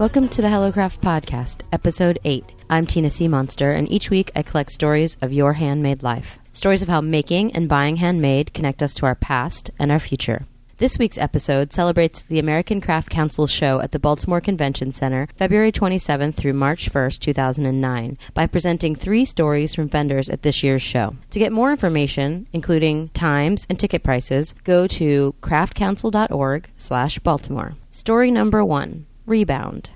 [0.00, 2.42] Welcome to the HelloCraft Podcast, Episode 8.
[2.70, 3.28] I'm Tina C.
[3.28, 6.38] Monster, and each week I collect stories of your handmade life.
[6.54, 10.46] Stories of how making and buying handmade connect us to our past and our future.
[10.78, 15.70] This week's episode celebrates the American Craft Council show at the Baltimore Convention Center, February
[15.70, 21.14] 27th through March 1st, 2009, by presenting three stories from vendors at this year's show.
[21.28, 27.74] To get more information, including times and ticket prices, go to craftcouncil.org/baltimore.
[27.90, 29.90] Story number 1: Rebound.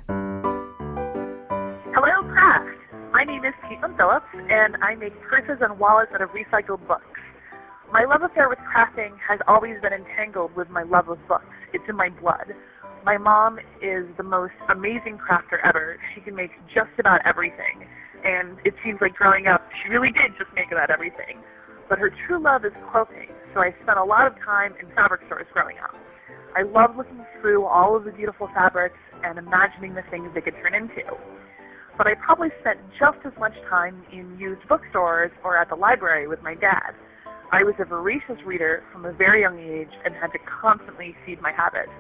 [1.95, 2.79] Hello, Craft.
[3.13, 7.21] My name is Caitlin Phillips, and I make purses and wallets out of recycled books.
[7.93, 11.47] My love affair with crafting has always been entangled with my love of books.
[11.73, 12.55] It's in my blood.
[13.05, 15.97] My mom is the most amazing crafter ever.
[16.15, 17.87] She can make just about everything.
[18.25, 21.39] And it seems like growing up, she really did just make about everything.
[21.89, 25.21] But her true love is quilting, so I spent a lot of time in fabric
[25.29, 25.95] stores growing up.
[26.55, 30.55] I love looking through all of the beautiful fabrics and imagining the things they could
[30.63, 31.03] turn into.
[31.99, 36.29] But I probably spent just as much time in used bookstores or at the library
[36.29, 36.95] with my dad.
[37.51, 41.43] I was a voracious reader from a very young age and had to constantly feed
[41.43, 41.91] my habit.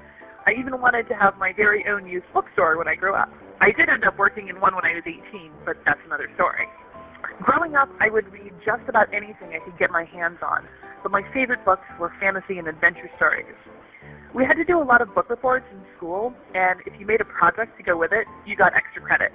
[0.47, 3.31] I even wanted to have my very own used bookstore when I grew up.
[3.61, 6.67] I did end up working in one when I was 18, but that's another story.
[7.43, 10.69] Growing up, I would read just about anything I could get my hands on,
[11.03, 13.51] but my favorite books were fantasy and adventure stories.
[14.35, 17.21] We had to do a lot of book reports in school, and if you made
[17.21, 19.31] a project to go with it, you got extra credit.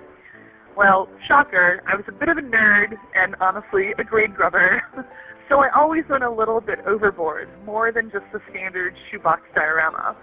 [0.75, 4.81] Well, shocker, I was a bit of a nerd and honestly a grade grubber.
[5.49, 10.15] So I always went a little bit overboard, more than just the standard shoebox diorama.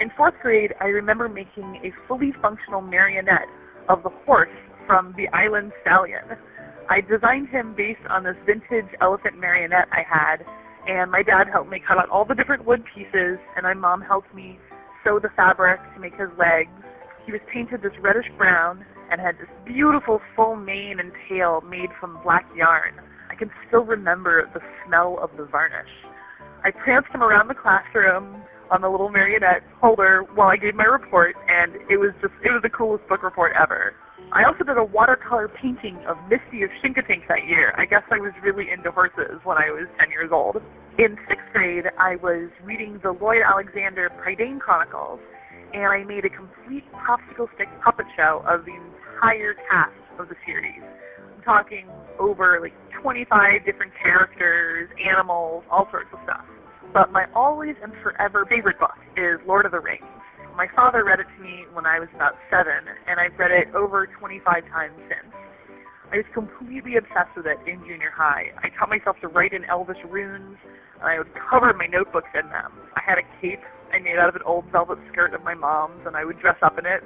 [0.00, 3.46] In fourth grade, I remember making a fully functional marionette
[3.88, 4.50] of the horse
[4.84, 6.24] from the Island Stallion.
[6.90, 10.44] I designed him based on this vintage elephant marionette I had,
[10.86, 14.00] and my dad helped me cut out all the different wood pieces, and my mom
[14.00, 14.58] helped me
[15.02, 16.70] sew the fabric to make his legs.
[17.26, 21.90] He was painted this reddish brown and had this beautiful full mane and tail made
[22.00, 23.00] from black yarn.
[23.30, 25.90] I can still remember the smell of the varnish.
[26.64, 30.84] I pranced him around the classroom on the little marionette holder while I gave my
[30.84, 33.94] report, and it was just, it was the coolest book report ever.
[34.34, 37.72] I also did a watercolor painting of Misty of Chincoteague that year.
[37.78, 40.58] I guess I was really into horses when I was 10 years old.
[40.98, 45.20] In sixth grade, I was reading the Lloyd Alexander Prydain Chronicles,
[45.72, 50.34] and I made a complete popsicle stick puppet show of the entire cast of the
[50.44, 50.82] series.
[50.82, 51.86] I'm talking
[52.18, 53.30] over like 25
[53.64, 56.42] different characters, animals, all sorts of stuff.
[56.92, 60.02] But my always and forever favorite book is Lord of the Rings.
[60.56, 63.74] My father read it to me when I was about seven, and I've read it
[63.74, 65.34] over 25 times since.
[66.12, 68.54] I was completely obsessed with it in junior high.
[68.62, 70.54] I taught myself to write in Elvish runes,
[71.02, 72.70] and I would cover my notebooks in them.
[72.94, 76.06] I had a cape I made out of an old velvet skirt of my mom's,
[76.06, 77.02] and I would dress up in it.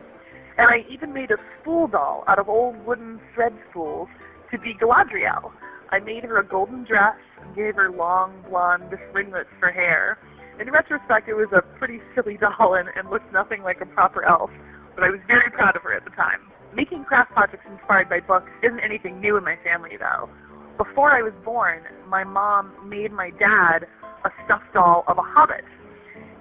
[0.58, 4.08] And I even made a spool doll out of old wooden thread spools
[4.52, 5.52] to be Galadriel.
[5.90, 10.18] I made her a golden dress and gave her long blonde ringlets for hair.
[10.60, 14.24] In retrospect, it was a pretty silly doll and, and looked nothing like a proper
[14.24, 14.50] elf,
[14.96, 16.50] but I was very proud of her at the time.
[16.74, 20.28] Making craft projects inspired by books isn't anything new in my family, though.
[20.76, 23.86] Before I was born, my mom made my dad
[24.24, 25.64] a stuffed doll of a hobbit.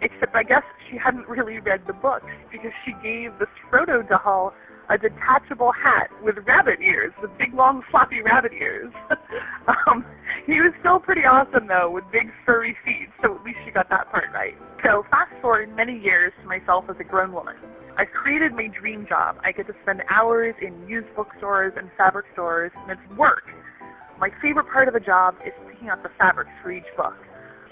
[0.02, 4.54] Except I guess she hadn't really read the books because she gave this Frodo doll
[4.90, 8.92] a detachable hat with rabbit ears, with big long floppy rabbit ears.
[9.68, 10.06] um,
[10.46, 14.12] he was still pretty awesome though, with big furry feet, so least she got that
[14.12, 14.60] part right.
[14.84, 17.56] So fast forward many years to myself as a grown woman.
[17.98, 19.40] I've created my dream job.
[19.42, 23.48] I get to spend hours in used bookstores and fabric stores, and it's work.
[24.20, 27.16] My favorite part of the job is picking out the fabrics for each book.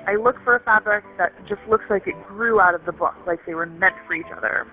[0.08, 3.16] I look for a fabric that just looks like it grew out of the book,
[3.28, 4.66] like they were meant for each other.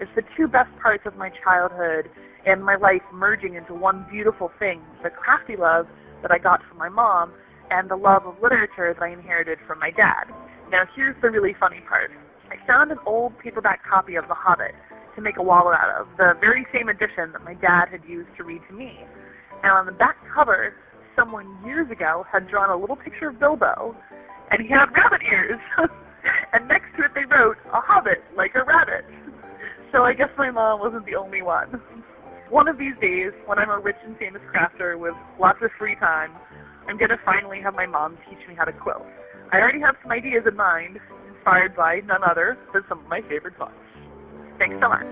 [0.00, 2.10] It's the two best parts of my childhood
[2.44, 5.86] and my life merging into one beautiful thing the crafty love
[6.22, 7.32] that I got from my mom
[7.70, 10.26] and the love of literature that I inherited from my dad.
[10.70, 12.10] Now, here's the really funny part
[12.50, 14.74] I found an old paperback copy of The Hobbit
[15.14, 18.30] to make a wallet out of, the very same edition that my dad had used
[18.36, 18.98] to read to me.
[19.62, 20.74] And on the back cover,
[21.14, 23.94] someone years ago had drawn a little picture of Bilbo,
[24.50, 25.60] and he had rabbit ears.
[26.52, 29.06] and next to it, they wrote, A hobbit, like a rabbit.
[29.92, 31.82] So I guess my mom wasn't the only one.
[32.50, 35.94] One of these days, when I'm a rich and famous crafter with lots of free
[35.96, 36.32] time,
[36.90, 39.06] I'm going to finally have my mom teach me how to quilt.
[39.52, 40.98] I already have some ideas in mind,
[41.32, 43.72] inspired by none other than some of my favorite books.
[44.58, 45.06] Thanks so much.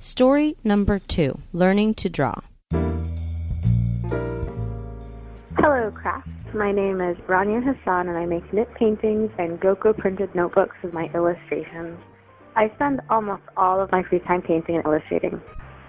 [0.00, 2.40] Story number two Learning to Draw.
[5.56, 6.33] Hello, crafts.
[6.54, 10.94] My name is Rania Hassan, and I make knit paintings and Gocco printed notebooks with
[10.94, 11.98] my illustrations.
[12.54, 15.42] I spend almost all of my free time painting and illustrating.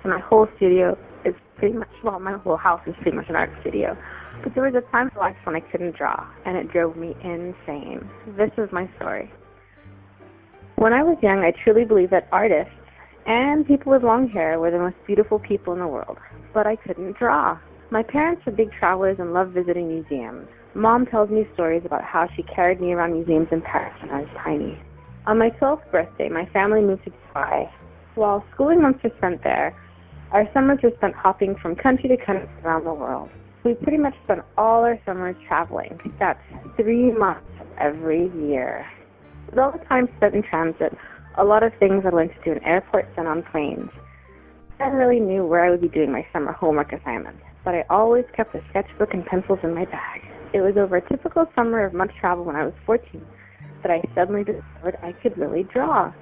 [0.03, 3.35] And my whole studio is pretty much, well, my whole house is pretty much an
[3.35, 3.95] art studio.
[4.43, 7.13] But there was a time in life when I couldn't draw, and it drove me
[7.23, 8.09] insane.
[8.35, 9.31] This is my story.
[10.77, 12.73] When I was young, I truly believed that artists
[13.27, 16.17] and people with long hair were the most beautiful people in the world,
[16.55, 17.59] but I couldn't draw.
[17.91, 20.47] My parents were big travelers and loved visiting museums.
[20.73, 24.21] Mom tells me stories about how she carried me around museums in Paris when I
[24.21, 24.79] was tiny.
[25.27, 27.71] On my 12th birthday, my family moved to Dubai.
[28.15, 29.75] While schooling months were spent there,
[30.31, 33.29] our summers were spent hopping from country to country around the world.
[33.63, 35.99] We pretty much spent all our summers traveling.
[36.19, 36.41] That's
[36.75, 37.47] three months
[37.79, 38.85] every year.
[39.49, 40.97] With all the time spent in transit,
[41.37, 43.89] a lot of things I learned to do in airports and on planes.
[44.79, 47.83] I never really knew where I would be doing my summer homework assignments, but I
[47.89, 50.21] always kept a sketchbook and pencils in my bag.
[50.53, 53.21] It was over a typical summer of much travel when I was 14
[53.81, 56.13] that I suddenly discovered I could really draw.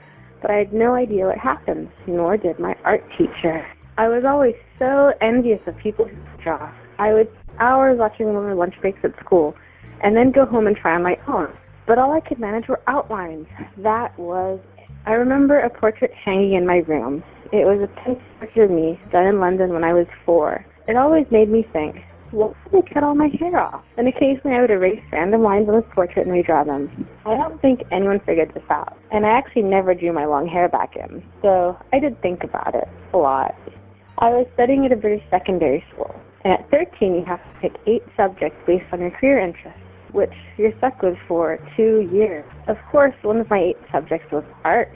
[0.42, 3.66] But I had no idea what happened, nor did my art teacher.
[3.98, 6.74] I was always so envious of people who could draw.
[6.98, 7.30] I would
[7.60, 9.54] hours watching them over lunch breaks at school,
[10.02, 11.48] and then go home and try on my own.
[11.86, 13.48] But all I could manage were outlines.
[13.78, 14.90] That was it.
[15.06, 17.24] I remember a portrait hanging in my room.
[17.52, 20.66] It was a pencil portrait of me done in London when I was four.
[20.88, 21.96] It always made me think,
[22.32, 23.84] what if I cut all my hair off?
[23.96, 27.08] And occasionally I would erase random lines on this portrait and redraw them.
[27.26, 28.98] I don't think anyone figured this out.
[29.12, 31.24] And I actually never drew my long hair back in.
[31.42, 33.56] So I did think about it a lot.
[34.18, 36.14] I was studying at a British secondary school.
[36.44, 39.80] And at 13, you have to pick eight subjects based on your career interests,
[40.12, 42.44] which you're stuck with for two years.
[42.68, 44.92] Of course, one of my eight subjects was art.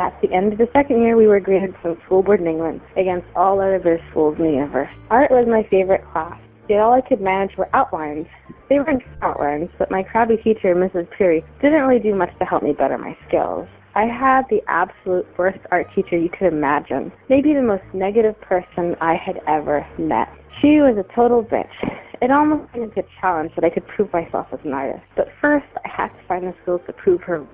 [0.00, 2.80] At the end of the second year, we were graded from school board in England
[2.96, 4.88] against all other schools in the universe.
[5.10, 6.40] Art was my favorite class.
[6.70, 8.26] Yet all I could manage were outlines.
[8.70, 8.88] They were
[9.20, 11.06] outlines, but my crabby teacher, Mrs.
[11.18, 13.68] Peary, didn't really do much to help me better my skills.
[13.94, 17.12] I had the absolute worst art teacher you could imagine.
[17.28, 20.28] Maybe the most negative person I had ever met.
[20.62, 21.76] She was a total bitch.
[22.22, 25.04] It almost seemed a challenge that I could prove myself as an artist.
[25.14, 27.46] But first, I had to find the skills to prove her.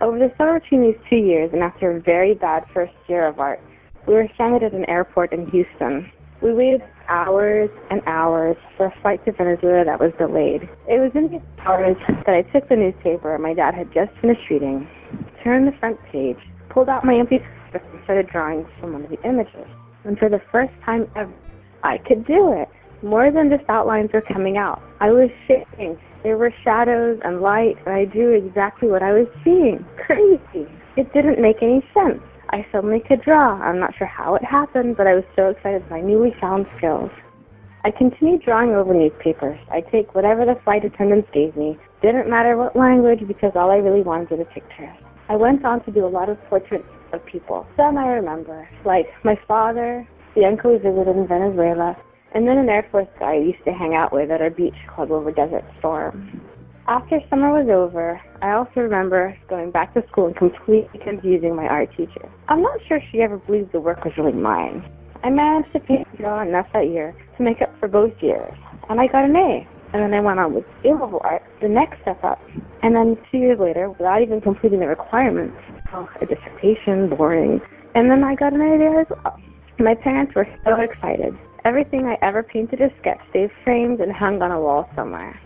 [0.00, 3.38] Over the summer between these two years, and after a very bad first year of
[3.38, 3.60] art,
[4.06, 6.10] we were stranded at an airport in Houston.
[6.42, 10.68] We waited hours and hours for a flight to Venezuela that was delayed.
[10.88, 14.42] It was in these hours that I took the newspaper my dad had just finished
[14.50, 14.88] reading,
[15.42, 16.38] turned the front page,
[16.70, 19.66] pulled out my empty sketchbook, and started drawing from one of the images.
[20.04, 21.32] And for the first time ever,
[21.82, 22.68] I could do it.
[23.02, 24.82] More than just outlines were coming out.
[25.00, 25.98] I was shaping.
[26.24, 29.84] There were shadows and light, and I drew exactly what I was seeing.
[30.06, 30.66] Crazy.
[30.96, 32.22] It didn't make any sense.
[32.48, 33.60] I suddenly could draw.
[33.60, 37.10] I'm not sure how it happened, but I was so excited my newly found skills.
[37.84, 39.58] I continued drawing over newspapers.
[39.70, 41.76] I'd take whatever the flight attendants gave me.
[42.00, 44.90] Didn't matter what language because all I really wanted was a picture.
[45.28, 47.66] I went on to do a lot of portraits of people.
[47.76, 51.96] Some I remember, like my father, the uncle we visited in Venezuela,
[52.34, 54.74] and then an Air Force guy I used to hang out with at our beach
[54.94, 56.40] club over Desert Storm.
[56.86, 61.64] After summer was over, I also remember going back to school and completely confusing my
[61.64, 62.30] art teacher.
[62.48, 64.84] I'm not sure she ever believed the work was really mine.
[65.22, 68.52] I managed to paint and draw enough that year to make up for both years,
[68.90, 69.66] and I got an A.
[69.94, 72.40] And then I went on with A-level art, the next step up.
[72.82, 75.56] And then two years later, without even completing the requirements,
[75.94, 77.60] oh, a dissertation, boring.
[77.94, 79.38] And then I got an A there as well.
[79.78, 81.32] My parents were so excited.
[81.64, 85.40] Everything I ever painted or sketched, they framed and hung on a wall somewhere.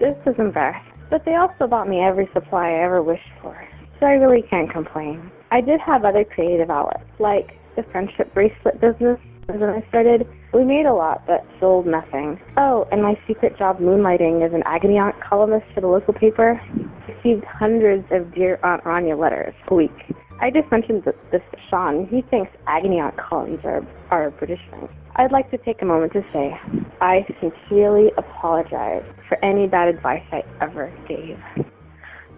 [0.00, 3.54] This was embarrassing, but they also bought me every supply I ever wished for,
[4.00, 5.30] so I really can't complain.
[5.50, 9.20] I did have other creative outlets, like the friendship bracelet business.
[9.44, 12.40] When I started, we made a lot, but sold nothing.
[12.56, 16.58] Oh, and my secret job moonlighting as an agony aunt columnist for the local paper
[17.06, 20.16] received hundreds of Dear Aunt Rania letters a week.
[20.40, 22.06] I just mentioned this, Sean.
[22.06, 24.88] He thinks agony aunt are, are British thing.
[25.16, 26.56] I'd like to take a moment to say
[27.00, 31.36] I sincerely apologize for any bad advice I ever gave.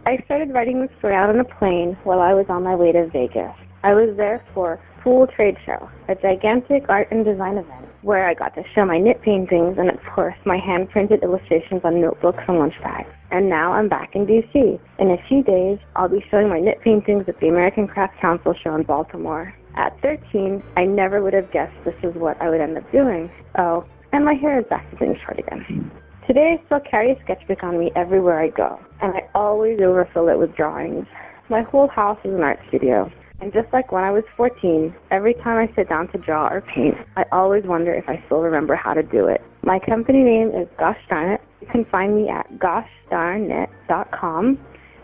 [0.06, 2.90] I started writing this story out on a plane while I was on my way
[2.92, 3.52] to Vegas.
[3.82, 7.89] I was there for Pool Trade Show, a gigantic art and design event.
[8.02, 11.82] Where I got to show my knit paintings and, of course, my hand printed illustrations
[11.84, 13.08] on notebooks and lunch bags.
[13.30, 14.80] And now I'm back in DC.
[14.98, 18.54] In a few days, I'll be showing my knit paintings at the American Craft Council
[18.62, 19.54] show in Baltimore.
[19.76, 23.30] At 13, I never would have guessed this is what I would end up doing.
[23.58, 25.90] Oh, and my hair is back to being short again.
[26.26, 30.28] Today, I still carry a sketchbook on me everywhere I go, and I always overfill
[30.28, 31.06] it with drawings.
[31.48, 33.10] My whole house is an art studio.
[33.40, 36.60] And just like when I was 14, every time I sit down to draw or
[36.60, 39.40] paint, I always wonder if I still remember how to do it.
[39.62, 41.40] My company name is Gosh Darn Knit.
[41.62, 44.58] You can find me at goshdarnknit.com,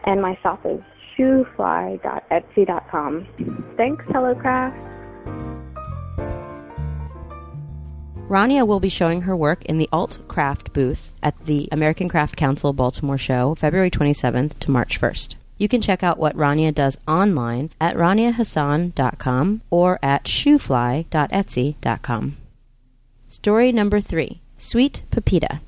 [0.04, 0.80] and my shop is
[1.16, 3.26] shoefly.etsy.com.
[3.76, 4.92] Thanks, HelloCraft.
[8.28, 12.36] Rania will be showing her work in the Alt Craft booth at the American Craft
[12.36, 15.36] Council Baltimore show February 27th to March 1st.
[15.58, 22.36] You can check out what Rania does online at raniahassan.com or at shoefly.etsy.com.
[23.28, 25.60] Story number three Sweet Pepita.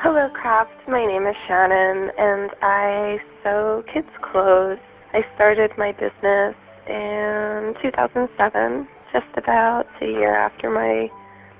[0.00, 0.88] Hello, Craft.
[0.88, 4.78] My name is Shannon, and I sew kids' clothes.
[5.12, 6.54] I started my business
[6.86, 11.10] in 2007, just about a year after my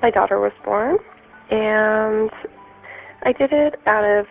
[0.00, 0.98] my daughter was born,
[1.50, 2.30] and
[3.28, 4.24] I did it out of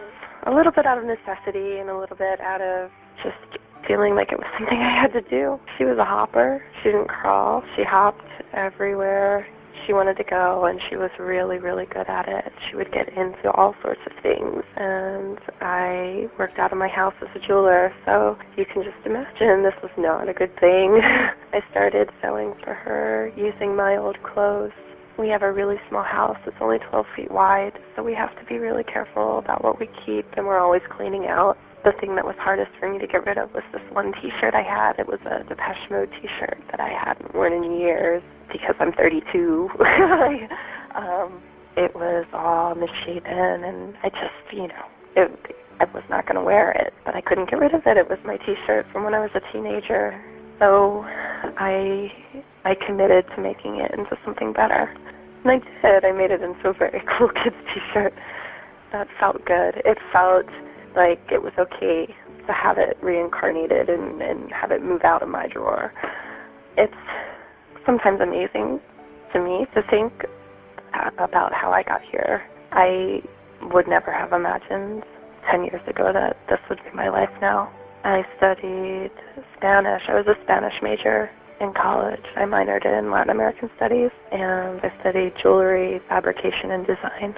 [0.48, 2.90] a little bit out of necessity and a little bit out of
[3.22, 5.60] just feeling like it was something I had to do.
[5.78, 6.64] She was a hopper.
[6.82, 7.62] She didn't crawl.
[7.76, 9.46] She hopped everywhere
[9.86, 13.08] she wanted to go and she was really really good at it she would get
[13.10, 17.94] into all sorts of things and i worked out of my house as a jeweler
[18.04, 21.00] so you can just imagine this was not a good thing
[21.54, 24.72] i started sewing for her using my old clothes
[25.18, 26.38] we have a really small house.
[26.46, 29.90] It's only 12 feet wide, so we have to be really careful about what we
[30.06, 31.58] keep, and we're always cleaning out.
[31.84, 34.54] The thing that was hardest for me to get rid of was this one T-shirt
[34.54, 35.00] I had.
[35.00, 38.22] It was a Depeche Mode T-shirt that I hadn't worn in years
[38.52, 39.70] because I'm 32.
[40.96, 41.42] um,
[41.76, 46.44] it was all misshapen, and I just, you know, it, I was not going to
[46.44, 47.98] wear it, but I couldn't get rid of it.
[47.98, 50.20] It was my T-shirt from when I was a teenager.
[50.60, 51.06] So
[51.58, 52.12] I
[52.66, 54.94] I committed to making it into something better.
[55.44, 56.06] And I did.
[56.06, 58.14] I made it into a very cool kids t-shirt.
[58.92, 59.82] That felt good.
[59.84, 60.46] It felt
[60.96, 62.14] like it was okay
[62.46, 65.94] to have it reincarnated and, and have it move out of my drawer.
[66.78, 66.94] It's
[67.86, 68.80] sometimes amazing
[69.34, 70.26] to me to think
[71.18, 72.44] about how I got here.
[72.72, 73.22] I
[73.74, 75.04] would never have imagined
[75.50, 77.72] 10 years ago that this would be my life now.
[78.04, 79.12] I studied
[79.58, 80.04] Spanish.
[80.08, 82.24] I was a Spanish major in college.
[82.36, 87.36] I minored in Latin American studies and I studied jewelry, fabrication, and design.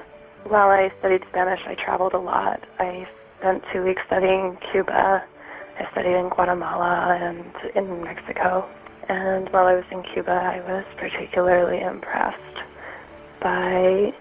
[0.48, 2.60] While I studied Spanish, I traveled a lot.
[2.80, 3.08] I
[3.40, 5.24] spent two weeks studying Cuba.
[5.80, 8.68] I studied in Guatemala and in Mexico.
[9.08, 12.58] And while I was in Cuba, I was particularly impressed
[13.42, 14.12] by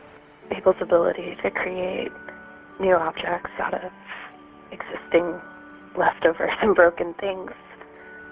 [0.55, 2.13] people's ability to create
[2.81, 3.93] new objects out of
[4.71, 5.41] existing
[5.97, 7.51] leftovers and broken things.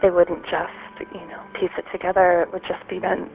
[0.02, 3.30] They wouldn't just you know, piece it together, it would just be meant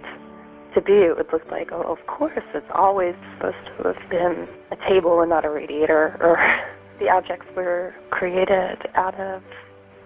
[0.74, 0.94] to be.
[0.94, 5.22] It would look like, oh, of course, it's always supposed to have been a table
[5.22, 6.18] and not a radiator.
[6.22, 6.38] Or
[7.00, 9.44] the objects were created out of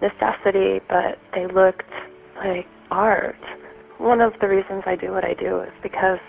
[0.02, 1.92] necessity, but they looked
[2.38, 3.36] like art.
[3.98, 6.20] One of the reasons I do what I do is because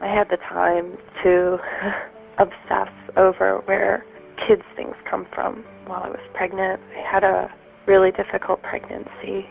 [0.00, 1.58] I had the time to
[2.38, 4.04] obsess over where
[4.48, 6.80] kids' things come from while I was pregnant.
[6.96, 7.52] I had a
[7.86, 9.48] really difficult pregnancy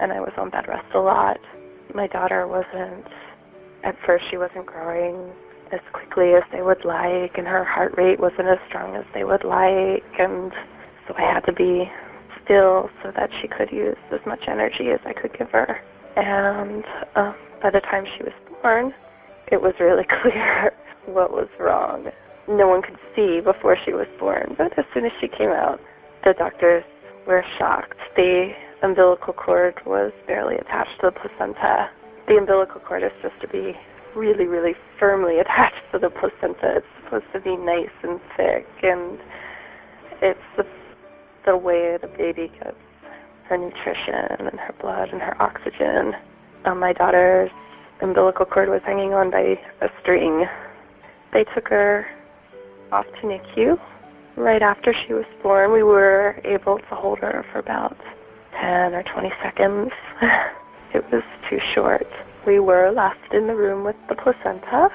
[0.00, 1.38] and I was on bed rest a lot.
[1.94, 3.06] My daughter wasn't,
[3.84, 5.32] at first, she wasn't growing
[5.72, 9.24] as quickly as they would like, and her heart rate wasn't as strong as they
[9.24, 10.52] would like, and
[11.06, 11.90] so I had to be
[12.44, 15.80] still so that she could use as much energy as I could give her.
[16.16, 18.94] And uh, by the time she was born,
[19.52, 20.72] it was really clear
[21.06, 22.08] what was wrong.
[22.48, 25.80] No one could see before she was born, but as soon as she came out,
[26.24, 26.84] the doctors
[27.26, 27.98] were shocked.
[28.16, 31.90] They umbilical cord was barely attached to the placenta.
[32.26, 33.76] The umbilical cord is supposed to be
[34.14, 36.78] really, really firmly attached to the placenta.
[36.78, 39.18] It's supposed to be nice and thick, and
[40.22, 40.66] it's the,
[41.46, 42.76] the way the baby gets
[43.48, 46.14] her nutrition and her blood and her oxygen.
[46.64, 47.50] Um, my daughter's
[48.00, 50.46] umbilical cord was hanging on by a string.
[51.32, 52.06] They took her
[52.92, 53.80] off to NICU
[54.36, 55.72] right after she was born.
[55.72, 57.96] We were able to hold her for about
[58.60, 59.90] 10 or 20 seconds.
[60.94, 62.06] it was too short.
[62.46, 64.88] We were left in the room with the placenta.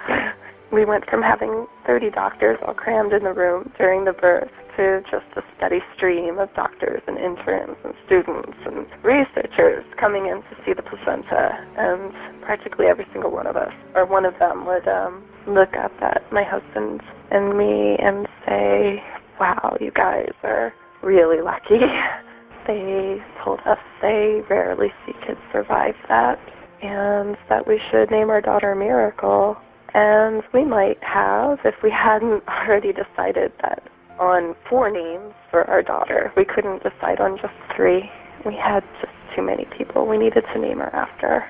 [0.72, 5.04] We went from having 30 doctors all crammed in the room during the birth to
[5.12, 10.58] just a steady stream of doctors and interns and students and researchers coming in to
[10.66, 11.64] see the placenta.
[11.78, 15.94] And practically every single one of us, or one of them, would um, look up
[16.02, 19.04] at my husband and me and say,
[19.40, 21.80] wow, you guys are really lucky.
[22.66, 26.40] they told us they rarely see kids survive that
[26.82, 29.58] and that we should name our daughter Miracle.
[29.94, 33.84] And we might have if we hadn't already decided that
[34.20, 36.32] on four names for our daughter.
[36.36, 38.12] We couldn't decide on just three.
[38.46, 41.50] We had just too many people we needed to name her after.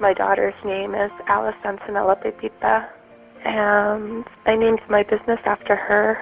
[0.00, 2.88] My daughter's name is Alice Antonella Pepita,
[3.44, 6.18] and I named my business after her.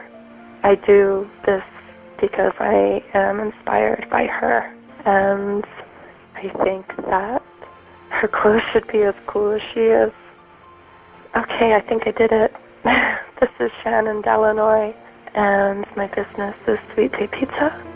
[0.62, 1.64] I do this
[2.23, 4.73] because I am inspired by her,
[5.05, 5.64] and
[6.37, 7.43] I think that
[8.11, 10.12] her clothes should be as cool as she is.
[11.37, 12.55] Okay, I think I did it.
[13.41, 14.95] this is Shannon Delanoy,
[15.35, 17.91] and my business is Sweet Pepita.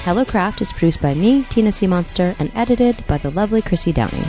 [0.03, 1.85] Hello Craft is produced by me, Tina C.
[1.85, 4.23] Monster, and edited by the lovely Chrissy Downing.